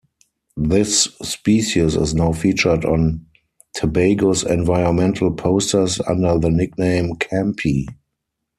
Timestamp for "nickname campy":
6.49-7.85